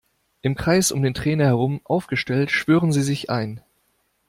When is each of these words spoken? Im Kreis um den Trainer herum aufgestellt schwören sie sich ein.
Im 0.41 0.55
Kreis 0.55 0.91
um 0.91 1.03
den 1.03 1.13
Trainer 1.13 1.43
herum 1.45 1.79
aufgestellt 1.83 2.49
schwören 2.49 2.91
sie 2.91 3.03
sich 3.03 3.29
ein. 3.29 3.61